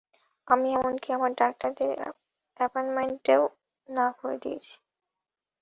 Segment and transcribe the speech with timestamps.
[0.47, 1.91] আমি এমনকি আমার ডাক্তারের
[2.59, 3.43] অ্যাপয়েন্টমেন্টও
[3.89, 4.73] না করে দিয়েছি।